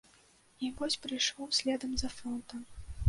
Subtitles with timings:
[0.67, 2.59] І вось прыйшоў следам за фронтам.